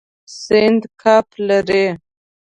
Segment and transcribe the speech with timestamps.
[0.41, 1.85] سیند کب لري.